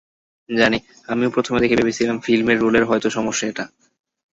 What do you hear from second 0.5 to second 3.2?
জানি, আমিও প্রথমে দেখে ভেবেছিলাম ফিল্মের রোলের হয়তো